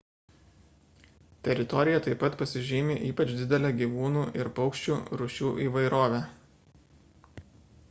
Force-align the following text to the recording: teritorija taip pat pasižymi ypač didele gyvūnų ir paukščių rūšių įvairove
teritorija 1.47 1.99
taip 2.07 2.19
pat 2.23 2.37
pasižymi 2.39 2.97
ypač 3.09 3.35
didele 3.41 3.71
gyvūnų 3.83 4.25
ir 4.41 4.51
paukščių 4.59 4.99
rūšių 5.23 5.55
įvairove 5.69 6.25